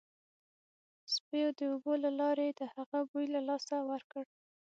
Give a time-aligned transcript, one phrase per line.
[1.13, 4.23] سپیو د اوبو له لارې د هغه بوی له لاسه ورکړ